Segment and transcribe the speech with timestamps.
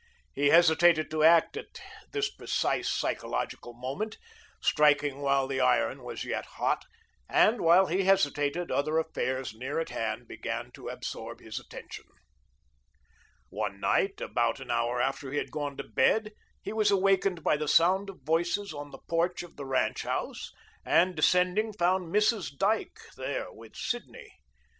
[0.33, 1.79] He hesitated to act at
[2.11, 4.17] this precise psychological moment,
[4.59, 6.85] striking while the iron was yet hot,
[7.29, 12.05] and while he hesitated, other affairs near at hand began to absorb his attention.
[13.49, 16.31] One night, about an hour after he had gone to bed,
[16.63, 20.51] he was awakened by the sound of voices on the porch of the ranch house,
[20.83, 22.57] and, descending, found Mrs.
[22.57, 24.31] Dyke there with Sidney.